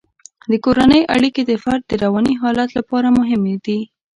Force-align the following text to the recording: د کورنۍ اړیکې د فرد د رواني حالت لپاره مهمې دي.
د 0.51 0.53
کورنۍ 0.65 1.01
اړیکې 1.15 1.41
د 1.45 1.51
فرد 1.63 1.83
د 1.87 1.91
رواني 2.03 2.33
حالت 2.41 2.69
لپاره 2.77 3.15
مهمې 3.19 3.55
دي. 3.65 3.79